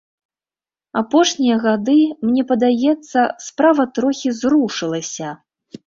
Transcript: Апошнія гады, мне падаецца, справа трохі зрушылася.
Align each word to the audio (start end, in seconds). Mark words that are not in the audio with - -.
Апошнія 1.01 1.57
гады, 1.67 1.95
мне 2.31 2.43
падаецца, 2.55 3.19
справа 3.51 3.83
трохі 4.01 4.29
зрушылася. 4.43 5.27